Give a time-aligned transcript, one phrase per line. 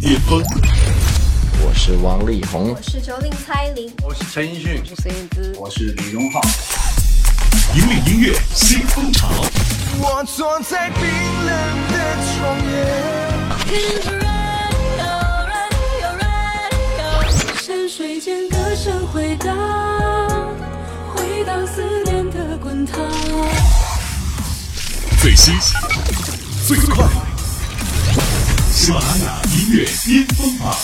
[0.00, 0.42] 巅峰。
[1.64, 6.40] 我是王力宏，我是九零蔡依林，我是陈奕迅，我是孙燕姿，我是李荣浩。
[7.74, 9.28] 引领音乐新风潮。
[9.98, 11.48] 我坐在冰冷
[11.92, 12.76] 的窗沿。
[17.58, 19.56] 山水间歌声回荡，
[21.14, 23.00] 回荡思念的滚烫。
[25.20, 25.54] 最新、
[26.66, 27.04] 最快，
[28.76, 30.76] 喜马拉雅音乐巅峰榜。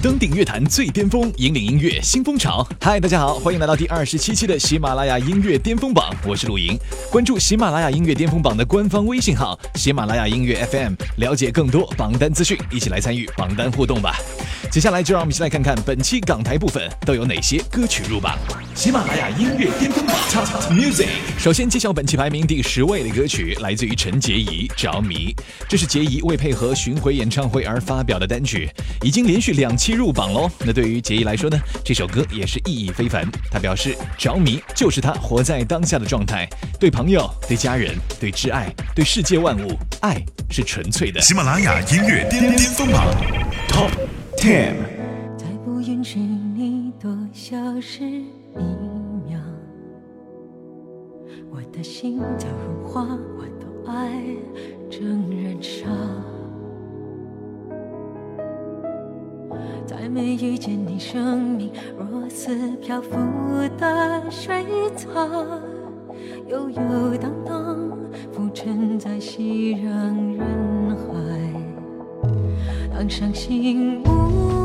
[0.00, 2.64] 登顶乐坛最巅峰，引领音乐新风潮。
[2.80, 6.78] 嗨，大家好，欢迎来到第二十七期的喜马拉雅音乐巅峰榜，我是陆莹。
[7.10, 14.14] 关注喜马拉雅音乐巅峰榜的官方微信号“喜马拉雅音乐 FM”，了解更多榜单资讯，一起来参与榜单互动吧。
[14.70, 18.38] 接下来就让我们一起来看看本期港台部分都有哪些歌曲入榜。
[18.74, 21.08] 喜马拉雅音乐巅峰榜 Top Music，
[21.38, 25.34] 首先揭晓本期排名第十位的歌曲，来自于陈洁仪《着迷》，
[25.68, 28.68] 这是洁仪为配合巡回演唱会而发表的单曲，
[29.02, 30.50] 已经连续两期入榜喽。
[30.60, 33.26] 那对于洁仪来说呢，这首歌也是意义非凡。
[33.50, 36.46] 她表示，着迷就是她活在当下的状态，
[36.78, 41.20] 对朋友、对家人、对挚爱、对世界万物，爱是纯粹的。
[41.22, 43.06] 喜马拉雅音乐巅巅峰榜
[43.68, 43.90] Top
[44.46, 48.62] 再不允许你多消失一
[49.26, 49.40] 秒，
[51.50, 54.22] 我的心早融化，我的爱
[54.88, 55.88] 正燃烧。
[59.84, 63.10] 再没遇见你，生命若似漂浮
[63.76, 64.64] 的水
[64.94, 65.10] 草，
[66.46, 67.98] 悠悠荡荡，
[68.30, 70.75] 浮沉在熙攘人。
[73.08, 74.55] 伤心无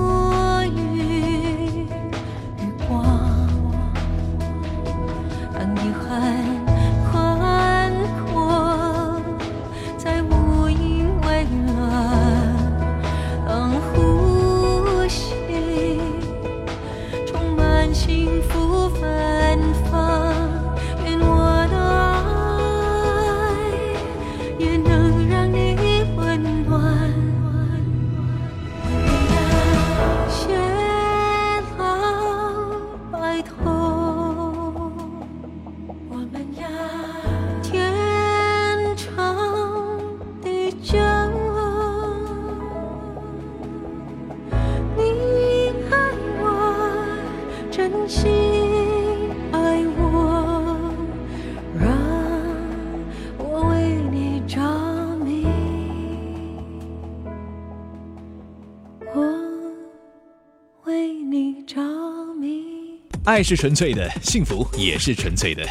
[63.25, 65.63] 爱是纯粹的，幸福也是纯粹的。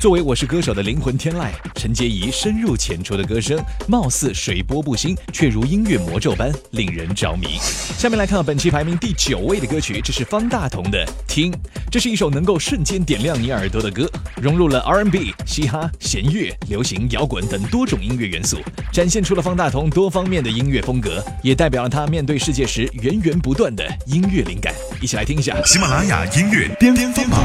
[0.00, 3.56] 作为《我是歌手》的灵魂天籁，陈洁仪深入浅出的歌声，
[3.86, 7.58] 貌似水波不兴，却如音乐魔咒般令人着迷。
[7.96, 11.52] 下面来看本期排名第九位的歌曲，这是方大同的《听》，
[11.92, 14.10] 这是一首能够瞬间点亮你耳朵的歌，
[14.42, 18.58] 融入了 R&B、嘻哈、弦乐、流行、摇滚等多种音乐元素，
[18.92, 24.74] 展现出了方大同多方面的音乐风格，也代表了他面对世界时源源不断的音乐灵感。
[25.00, 27.38] 一起来听一下喜马拉雅音乐巅巅峰榜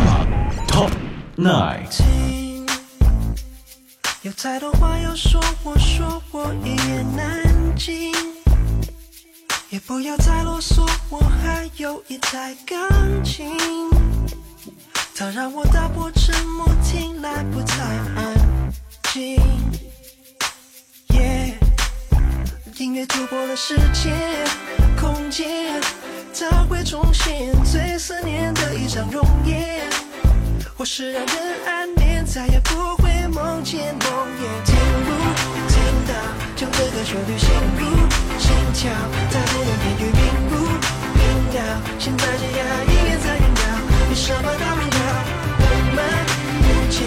[0.65, 0.89] Top
[1.35, 1.85] Nine。
[1.89, 2.65] 静，
[4.21, 8.13] 有太多话要说，我说我一言难尽。
[9.69, 12.87] 也不要再啰嗦，我还有一台钢
[13.25, 13.53] 琴。
[15.13, 18.33] 它让我打破沉默，听来不太安
[19.11, 19.37] 静。
[21.09, 21.55] Yeah，
[22.77, 24.47] 音乐突破了时间、
[24.97, 25.81] 空间，
[26.33, 29.89] 它会重现最思念的一张容颜。
[30.77, 31.35] 或是让人
[31.67, 34.09] 安眠，再也不会梦见梦
[34.39, 34.41] 魇。
[34.65, 34.75] 听
[35.05, 35.09] 不
[35.69, 35.77] 听
[36.07, 36.13] 到？
[36.55, 37.85] 将这个旋律心不
[38.39, 38.89] 心跳，
[39.29, 40.19] 再不能言语并
[40.49, 40.55] 不
[41.13, 41.21] 明
[41.53, 41.57] 了。
[41.99, 43.61] 现在这样音乐在酝酿，
[44.09, 44.97] 有什么大不了？
[45.59, 45.63] 我
[45.95, 45.99] 们
[46.61, 46.99] 不见，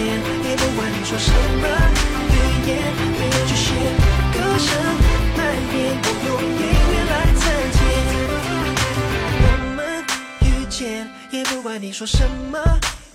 [0.47, 1.27] 也不管你说什
[1.59, 1.65] 么
[2.31, 2.35] 语
[2.67, 2.71] 言，
[3.19, 3.67] 没有局限，
[4.31, 4.67] 歌声
[5.35, 5.39] 蔓
[5.75, 6.29] 延，我用
[6.59, 6.64] 音
[10.77, 12.59] 见，也不管你说什么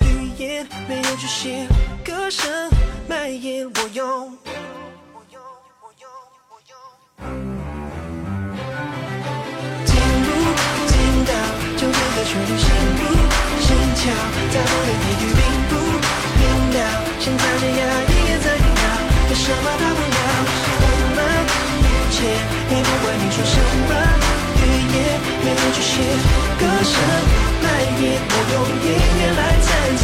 [0.00, 1.68] 语言，没有局限，
[2.02, 2.50] 歌声
[3.06, 4.34] 蔓延，我用。
[9.84, 9.92] 听
[10.24, 10.28] 不
[10.88, 10.96] 听
[11.28, 11.32] 到？
[11.76, 12.64] 就这个旋律陷
[12.96, 13.04] 入
[13.60, 14.08] 心跳，
[14.50, 15.76] 再不能言语并不
[16.40, 16.42] 明
[16.72, 16.80] 了。
[17.20, 17.78] 现在这样
[18.08, 18.80] 音乐在酝酿，
[19.28, 20.18] 有什么大不了？
[20.80, 20.84] 我
[21.14, 21.18] 们
[21.84, 22.24] 遇见，
[22.70, 23.52] 也不管你说什
[23.86, 23.92] 么
[24.70, 25.92] 语言，没有局限，
[26.58, 26.94] 歌声
[27.62, 27.66] 蔓
[28.00, 28.88] 延，我用音
[29.18, 30.02] 乐来暂停。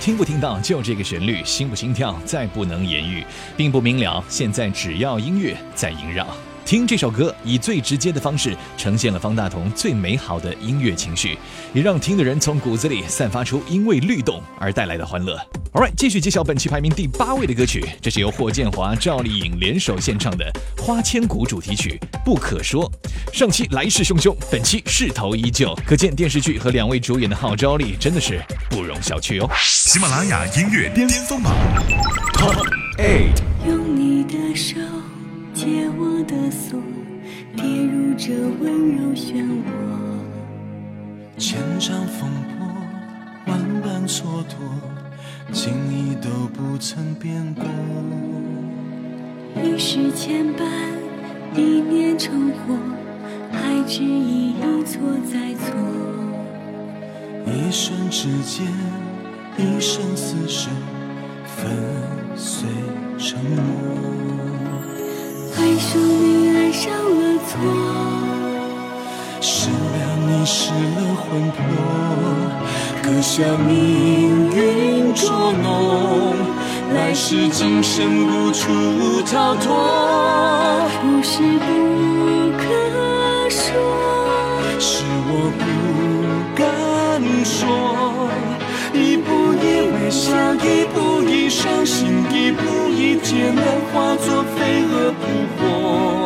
[0.00, 3.24] 听不听到就这个旋律，心不心跳再不能言喻，
[3.56, 4.22] 并不明了。
[4.28, 6.26] 现在只要音乐在萦绕。
[6.64, 11.38] 听这首歌，以最直接的方式呈现了方大同最美好的音乐情绪，
[11.74, 15.36] 也让听的人从骨子里散发出因为律动而带来的欢乐。
[15.72, 20.50] All right，继续揭晓本期排名第八位的歌曲，这是由霍建华、赵丽颖联手献唱的
[20.82, 22.90] 《花千骨》主题曲《不可说》。
[23.36, 28.40] 上期来势汹汹，本期势头依旧，可见电视剧和两位主演的号召力真的是
[28.70, 29.50] 不容小觑哦。
[29.60, 31.52] 喜马拉雅音乐巅峰榜
[32.32, 32.56] Top
[32.96, 33.42] Eight。
[33.66, 34.76] 用你的手
[35.54, 36.80] 解我的锁，
[37.54, 39.70] 跌入这温柔漩涡。
[41.38, 42.28] 千丈风
[42.58, 42.66] 波，
[43.46, 44.54] 万般蹉跎，
[45.52, 47.64] 情意都不曾变过。
[49.62, 50.66] 一世牵绊，
[51.54, 52.76] 一念成祸，
[53.52, 55.72] 还执意一错再错。
[57.46, 58.66] 一瞬之间，
[59.56, 60.68] 一生厮守，
[61.46, 61.72] 粉
[62.34, 62.68] 碎
[63.16, 64.33] 沉默。
[65.56, 67.50] 爱上你，爱上了错。
[69.40, 69.74] 失了
[70.26, 71.58] 你，失了魂魄，
[73.02, 76.34] 刻下命运捉弄，
[76.94, 79.64] 来世今生无处逃脱。
[81.00, 81.66] 不是不
[82.58, 82.62] 可
[83.50, 83.70] 说，
[84.80, 85.62] 是我不
[86.56, 86.64] 敢
[87.44, 87.62] 说，
[90.14, 95.22] 一微笑，一步一伤心，一步一艰难，化作飞蛾扑
[95.58, 96.23] 火。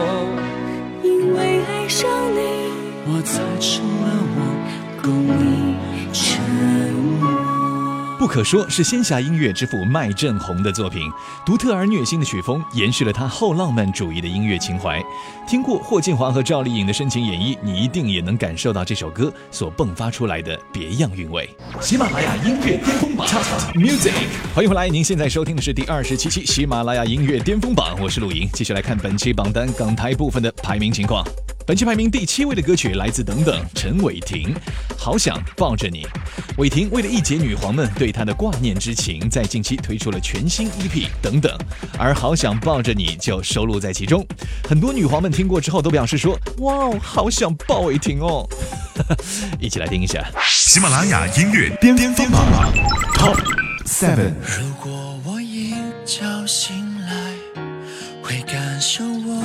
[8.19, 11.09] 不可说是仙侠音乐之父麦振宏的作品，
[11.47, 15.00] 独特而虐心的曲风延续了他后浪漫主义的音乐情怀。
[15.47, 21.49] 听过霍建华和赵丽颖的深情演绎，你一定也能感受到这首歌所迸发出来的别样韵味。
[21.81, 24.12] 喜马拉雅音乐巅峰榜 Top Music，
[24.53, 31.25] 欢迎回来，您现在收听的是第二十七期喜马拉雅音乐巅峰榜，我是陆莹，继续来看本期榜单港台部分的排名情况。
[31.69, 34.55] 本期排名第七位的歌曲来自等等陈伟霆，
[34.97, 36.03] 《好想抱着你》。
[36.56, 40.88] 伟霆为了一解女皇们对他的挂念之情，在近期推出了全新 EP
[41.20, 41.55] 《等等》，
[41.99, 44.26] 而《好想抱着你》就收录在其中。
[44.67, 48.49] 很多女皇们听过之后都表示说：“哇哦，好想抱伟霆哦！”
[49.61, 50.26] 一起来听一下。
[50.49, 52.73] 喜马拉雅音乐巅峰榜
[53.12, 53.38] Top
[53.85, 54.32] Seven。
[54.41, 55.75] 如果我一
[56.06, 57.35] 觉醒来，
[58.23, 59.44] 会感受我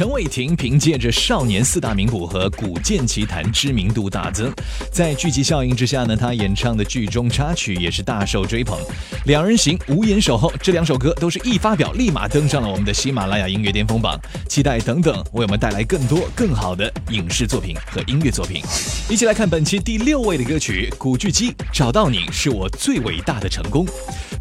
[0.00, 4.52] 陈伟霆凭借着《少年四大名捕》和《古剑奇谭》知名度大增，
[4.92, 8.78] 在剧集效应之下呢，他演唱的剧中插曲也是大受追捧。
[9.24, 18.62] 两人行、无言守候这两首歌都是一发表立马登上了我们的喜马拉雅音乐巅峰榜，期待等等为我们带来更多更好的影视作品和音乐作品。
[19.08, 23.86] 一起来看本期第六位的歌曲《古巨基找到你是我最伟大的成功》。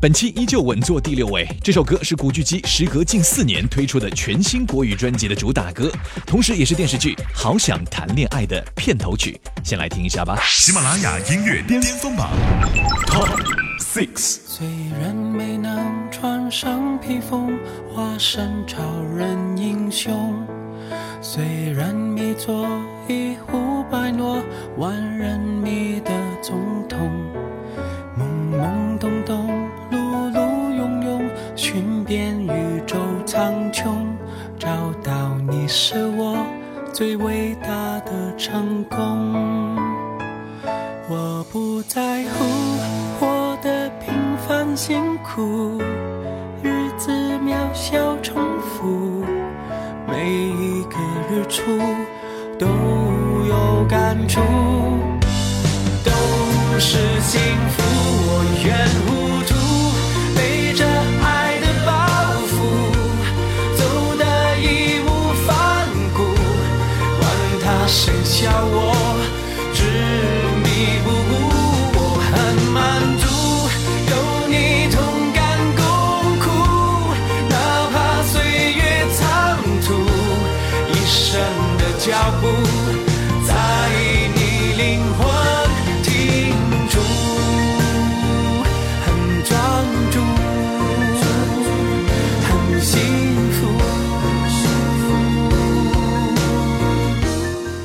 [0.02, 5.92] 本期依旧稳坐第六位，这首歌是古巨基时隔近四年推出的全新国语专辑的主打歌，
[6.26, 9.40] 同时也是电视剧《好想谈恋爱》的片头曲。
[9.64, 10.40] 先来听一下吧。
[10.44, 12.30] 喜马拉雅音乐巅峰榜
[13.08, 13.30] Top
[13.80, 14.40] Six。
[14.46, 14.68] 虽
[15.02, 17.58] 然没能穿上披风，
[17.94, 18.78] 化身超
[19.16, 20.46] 人英雄，
[21.22, 22.68] 虽然没做
[23.08, 24.44] 一呼百诺，
[24.78, 26.12] 万人迷的
[26.42, 27.12] 总统，
[28.18, 28.24] 懵
[28.58, 29.98] 懵懂懂，碌
[30.32, 30.40] 碌
[30.76, 34.06] 庸庸，寻遍宇宙苍穹，
[35.72, 36.36] 是我
[36.92, 39.78] 最伟大的成功。
[41.08, 42.46] 我不在乎
[43.20, 44.12] 活得平
[44.48, 45.80] 凡辛苦，
[46.64, 47.12] 日子
[47.46, 49.24] 渺小重复，
[50.08, 50.98] 每一个
[51.30, 51.62] 日出
[52.58, 52.66] 都
[53.48, 54.42] 有感触，
[56.04, 57.84] 都是幸福。
[58.26, 59.19] 我愿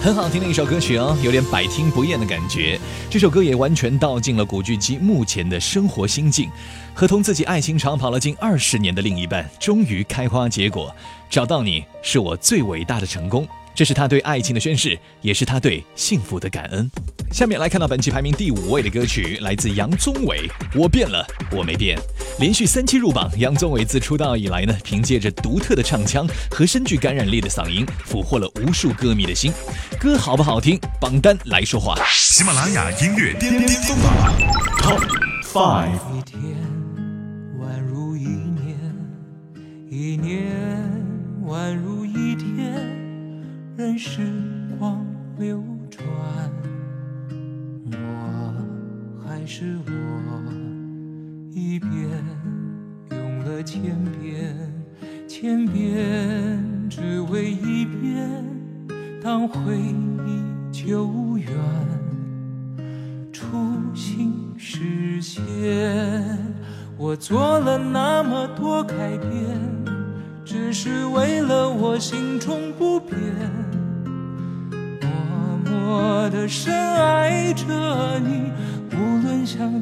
[0.05, 2.79] 很好听的一首歌曲哦，有点百听不厌的感觉。
[3.09, 6.51] 这首歌也完全道尽了古巨基目前的生活心境，
[6.93, 10.95] 和同自己爱情长跑了近二十年的另一半，终于开花结果。
[11.31, 13.49] 找到你是我最伟大的成功。
[13.75, 16.89] 这是他对爱情的宣誓，也是他对幸福的感恩。
[17.33, 21.99] 下面来看到本期排名第五位的歌曲，来自杨宗纬，《我变了，我没变》。
[22.39, 29.53] 连续三期入榜，杨宗纬自出道以来呢，凭借着独特的唱腔和深具感染力的嗓音，俘获了无数歌迷的心。
[29.99, 30.79] 歌好不好听？
[31.01, 31.97] 榜单来说话。
[32.09, 34.15] 喜马拉雅音乐巅巅峰榜
[34.79, 35.03] Top
[35.43, 36.64] Five。
[44.05, 44.44] 是。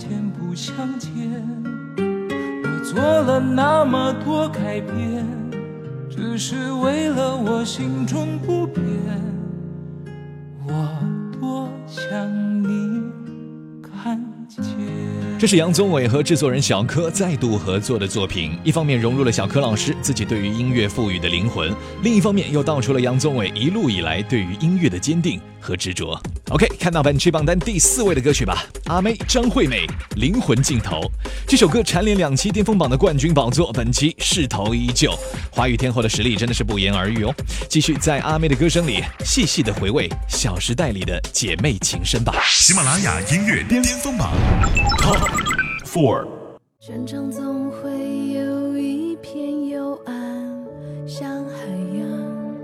[0.02, 1.11] 天不相见。
[1.97, 5.25] 我做了那么多改变，
[6.11, 8.82] 只是为了我心中不变。
[15.43, 26.17] 这是杨宗纬和制作人小柯再度合作的作品，一方面融入了小柯老师自己对于音乐赋予的灵魂，另一方面又道出了杨宗纬一路以来对于音乐的坚定和执着。
[26.51, 29.85] OK，看到本期榜单第四位的歌曲吧，阿妹张惠妹
[30.15, 31.01] 《灵魂尽头》
[31.45, 35.13] 这首歌蝉联两期巅峰榜的冠军宝座，本期势头依旧，
[35.51, 37.35] 华语天后的实力真的是不言而喻哦。
[37.69, 42.33] 继续在阿妹的歌声里细细的回味《小时代》里的姐妹情深吧。
[42.47, 44.33] 喜马拉雅音乐巅峰榜。
[45.85, 46.27] Four，
[46.81, 47.91] 全场总会
[48.29, 50.67] 有一片幽暗，
[51.07, 51.67] 像海
[51.99, 52.57] 洋，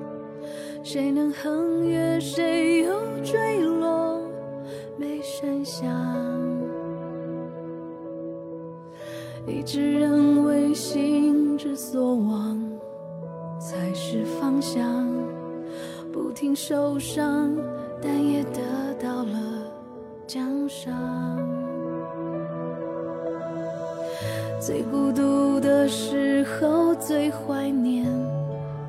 [0.83, 2.91] 谁能横越，谁又
[3.23, 4.21] 坠落，
[4.97, 5.87] 没声响。
[9.47, 12.59] 一直认为心之所往
[13.59, 15.07] 才是方向，
[16.11, 17.55] 不停受伤，
[18.01, 18.61] 但也得
[18.99, 19.71] 到了
[20.27, 21.58] 奖赏。
[24.61, 28.05] 最孤独的时候，最怀念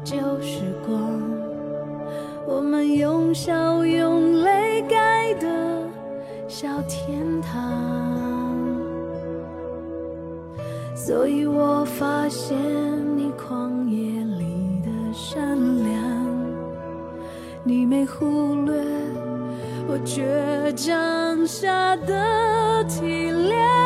[0.04, 1.22] 旧时光。
[2.48, 5.48] 我们用笑用泪盖的
[6.48, 8.58] 小天堂。
[10.96, 12.58] 所以我发现
[13.16, 16.04] 你旷野里的善良，
[17.64, 18.74] 你没忽略
[19.88, 20.24] 我倔
[20.76, 23.79] 强下的体谅。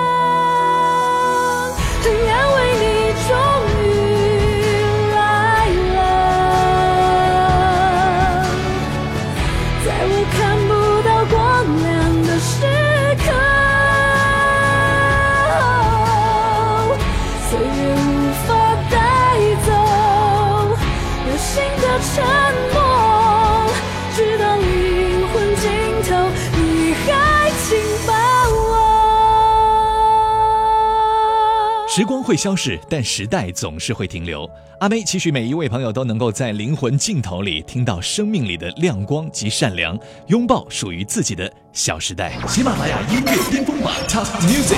[31.96, 34.50] 时光会消逝，但时代总是会停留。
[34.80, 39.96] 阿妹期许每一位朋友都能够在灵魂尽头里听到生命里的亮光及善良，
[40.26, 42.34] 拥抱属于自己的小时代。
[42.48, 44.76] 喜马拉雅音乐巅峰榜 Top Music，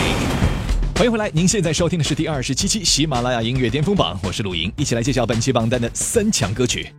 [0.98, 1.32] 欢迎回来！
[1.34, 6.94] 您现在收听的是第二十七期喜马拉雅音乐巅峰榜，我是陆莹，一起来揭晓本期榜单的三强歌曲。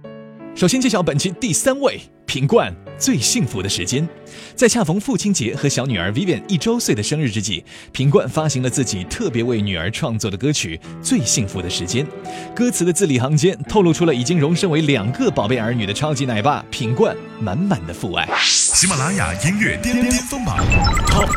[0.54, 4.08] 首先揭晓本期第三位，品冠最幸福的时间。
[4.54, 7.62] 在恰逢父亲节和小女儿 Vivian 一周岁的生日之际，
[7.92, 12.06] 品冠发行了自己特别为女儿创作的歌曲《最幸福的时间》。
[12.54, 18.26] 歌词的字里行间透露出了已经荣升为两个宝贝儿女的超级奶爸品冠满满的父爱。
[18.42, 20.58] 喜马拉雅音乐巅巅峰榜
[21.06, 21.30] Top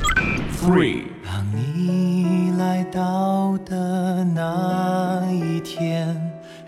[0.61, 1.03] Three。
[1.25, 6.15] 当你来到的那一天。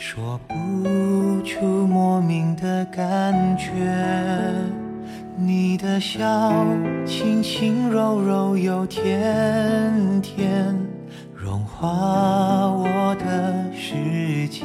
[0.04, 3.51] 说不出莫名的感
[5.82, 6.64] 的笑
[7.08, 10.78] 轻轻柔柔又甜甜，
[11.34, 11.88] 融化
[12.70, 14.62] 我的世界。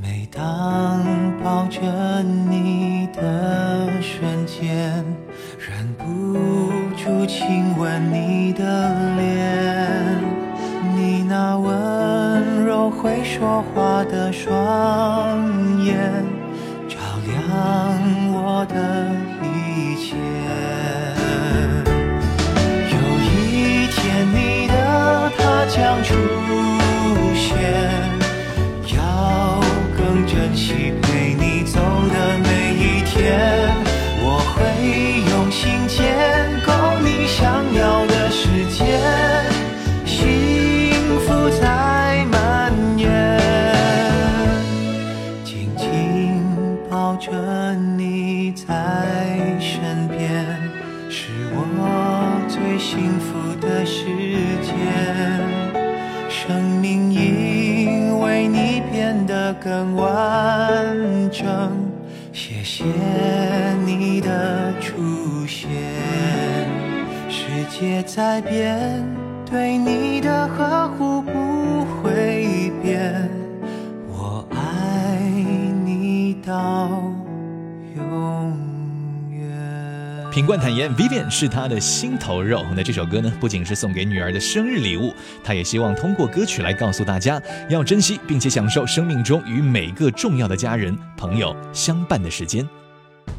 [0.00, 1.04] 每当
[1.44, 5.04] 抱着你的瞬间，
[5.58, 6.32] 忍不
[6.96, 10.18] 住亲吻你的脸，
[10.96, 12.88] 你那温柔。
[12.88, 16.24] 会说话的双眼，
[16.88, 17.91] 照亮
[18.66, 19.21] 的
[67.82, 69.04] 世界在变，
[69.44, 73.28] 对你的呵护不会变。
[74.06, 75.18] 我爱
[75.84, 77.02] 你到
[77.96, 78.54] 永
[79.32, 80.30] 远。
[80.30, 82.64] 品冠坦言，Vivian 是他的心头肉。
[82.76, 85.12] 那这首歌呢，不仅是送给女儿的生日礼物，
[85.42, 92.64] 他也希望通过歌曲来告诉大家，要珍惜并且享受生命中与每个重要的家人、朋友相伴的时间。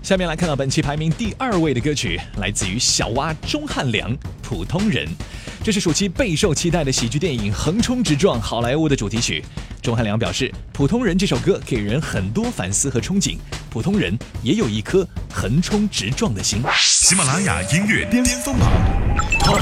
[0.04, 5.08] 下面来看到本期排名第二位的歌曲，来自于小蛙钟汉良《普通人》，
[5.64, 9.42] 这是暑期备受期待的喜剧电影《横冲直撞好莱坞》的主题曲。
[9.82, 13.38] 钟汉良表示，《普通人》这首歌给人很多反思和憧憬，
[13.70, 14.14] 普通人
[14.44, 16.62] 也有一颗横冲直撞的心。
[16.78, 18.70] 喜马拉雅音乐巅峰榜
[19.40, 19.62] Top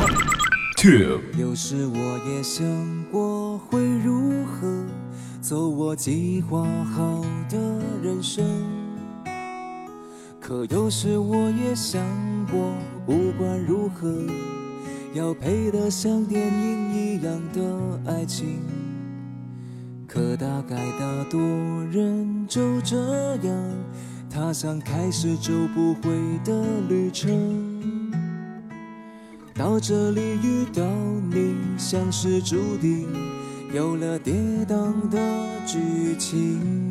[0.76, 1.22] Two。
[1.40, 2.66] 有时我也想
[3.12, 4.84] 过会如何
[5.40, 7.60] 走我计划好的
[8.02, 8.44] 人生，
[10.52, 12.04] 可有时我也想
[12.52, 12.74] 过，
[13.06, 14.14] 不管如何，
[15.14, 18.60] 要配得像电影一样的爱情。
[20.06, 21.40] 可大概大多
[21.90, 22.98] 人就这
[23.38, 23.56] 样
[24.30, 26.12] 踏上开始走不回
[26.44, 28.12] 的旅程。
[29.56, 30.84] 到这里遇到
[31.32, 33.08] 你，像是注定，
[33.74, 34.34] 有了跌
[34.68, 35.18] 宕的
[35.66, 36.91] 剧情。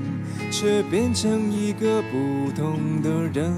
[0.51, 3.53] 却变成一个普通的人，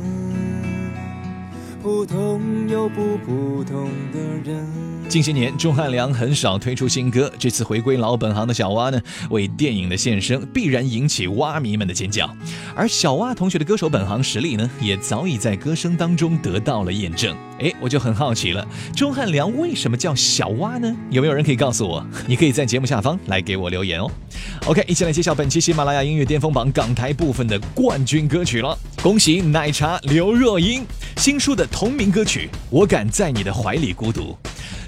[1.82, 5.02] 普通又不普通的人。
[5.09, 12.27] 近些年，钟汉良很少推出新歌，这次回归老本行的小蛙呢，为电影的献声必然引起蛙迷们的尖叫。
[12.75, 17.35] 而小蛙同学的歌手本行实力呢，也早已在歌声当中得到了验证。
[17.59, 20.95] 哎，我就很好奇了，钟汉良为什么叫小蛙呢？
[21.11, 22.03] 有没有人可以告诉我？
[22.25, 24.09] 你可以在节目下方来给我留言哦。
[24.65, 28.77] OK，一起来揭晓本期喜马拉雅音乐巅峰榜港台部分的冠军歌曲了。
[29.03, 30.83] 恭喜奶茶刘若英
[31.17, 34.35] 新书的同名歌曲《我敢在你的怀里孤独》。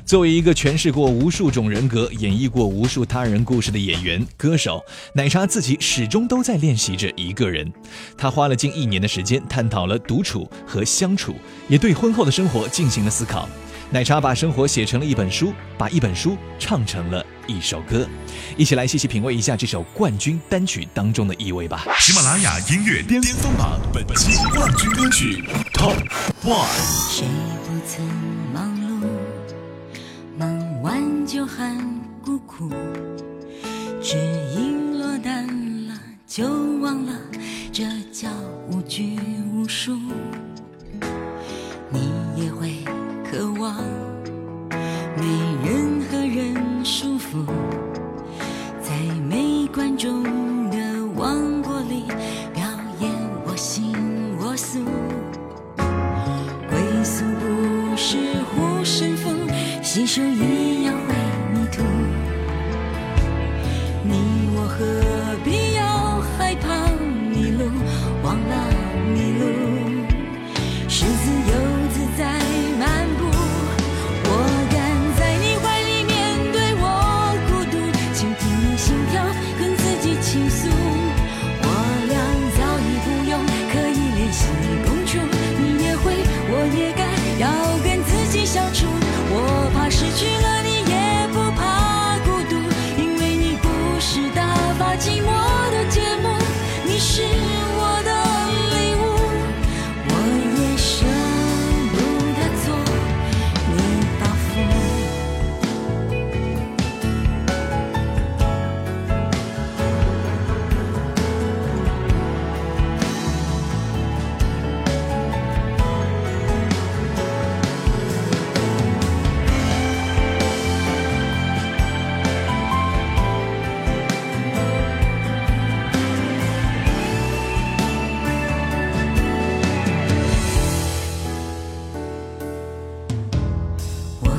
[0.06, 4.80] 作为一个诠释过无数种人格、演绎过无数他人故事的演员、歌手，
[5.14, 7.74] 奶茶自己始终都在练习着一个人。
[8.16, 11.34] 他花了近一年的时间探讨了独处和相处，
[11.68, 13.50] 也对婚后的生活进行了思考。
[13.90, 18.08] 奶茶把生活写成了一本书，把一本书唱成了一首歌。
[18.56, 21.84] 一起来细细品味一下这首冠军单曲当中的意味吧。
[22.00, 25.98] 喜马拉雅音乐巅峰榜本期冠军歌曲 Top
[26.44, 26.68] One。
[27.10, 27.26] 谁
[27.66, 28.06] 不曾
[30.96, 31.78] 喊就喊
[32.24, 32.70] 孤苦，
[34.02, 34.16] 只
[34.56, 35.46] 因落单
[35.90, 35.94] 了
[36.26, 36.48] 就
[36.80, 37.12] 忘了，
[37.74, 38.30] 这叫
[38.72, 39.20] 无拘
[39.52, 39.92] 无束。
[41.90, 42.78] 你也会
[43.30, 43.76] 渴望
[45.18, 45.45] 没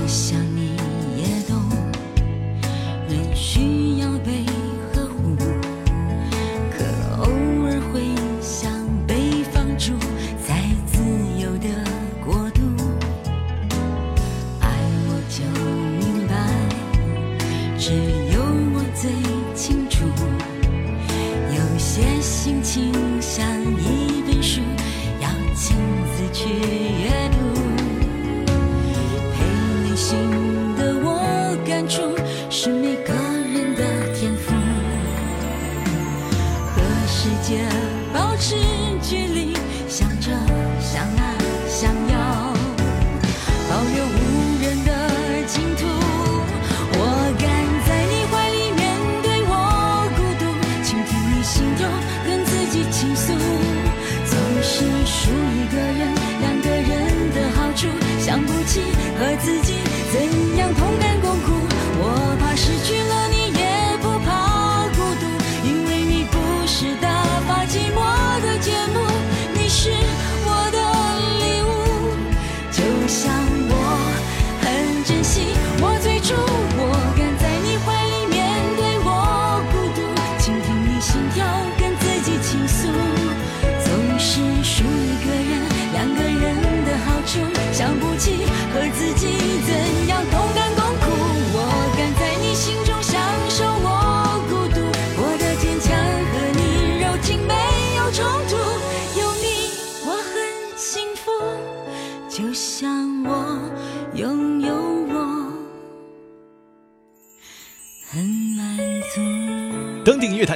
[0.06, 0.45] 想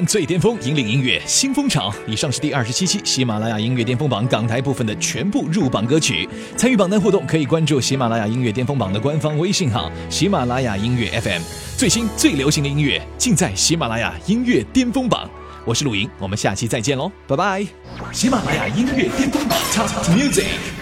[0.07, 1.93] 最巅峰，引领音乐新风潮。
[2.07, 6.29] 以上是第二十七期喜马拉雅音乐巅峰榜港台部分的全部入榜歌曲。
[6.57, 11.43] 参与榜单互动，可以关注喜马拉雅音乐巅峰榜的官方微信号“喜马拉雅音乐 FM”，
[11.77, 15.29] 最新最流行的音乐尽在喜马拉雅音乐巅峰榜。
[15.65, 17.67] 我是陆莹，我们下期再见喽，拜拜！
[18.13, 20.80] 喜马拉雅音乐巅峰榜 Top Music。